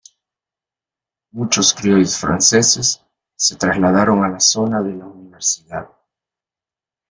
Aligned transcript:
Muchos 1.29 1.75
criollos 1.75 2.17
franceses 2.17 3.05
se 3.35 3.55
trasladaron 3.55 4.23
a 4.23 4.29
la 4.29 4.39
zona 4.39 4.81
de 4.81 4.93
la 4.95 5.05
Universidad. 5.05 5.91